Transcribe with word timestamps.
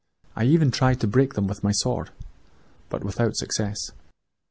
"I 0.35 0.45
even 0.45 0.71
tried 0.71 0.99
to 1.01 1.07
break 1.07 1.35
them 1.35 1.45
with 1.45 1.63
my 1.63 1.71
sword, 1.71 2.09
but 2.89 3.05
did 3.05 3.19
not 3.19 3.35
succeed. 3.37 3.75